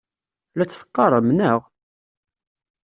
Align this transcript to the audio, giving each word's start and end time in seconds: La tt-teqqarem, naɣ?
La 0.55 0.65
tt-teqqarem, 0.65 1.27
naɣ? 1.31 1.59